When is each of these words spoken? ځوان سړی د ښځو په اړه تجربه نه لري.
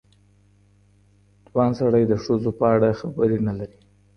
ځوان 1.51 1.71
سړی 1.79 2.03
د 2.07 2.13
ښځو 2.23 2.51
په 2.59 2.65
اړه 2.75 2.89
تجربه 2.99 3.25
نه 3.47 3.53
لري. 3.59 3.77